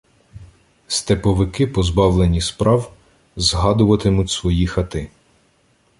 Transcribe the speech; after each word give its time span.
Степовики, 0.87 1.67
позбавлені 1.67 2.41
справ, 2.41 2.93
згадуватимуть 3.35 4.29
свої 4.29 4.67
хати. 4.67 5.09